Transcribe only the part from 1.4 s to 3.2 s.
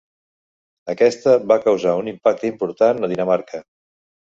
va causar un impacte important a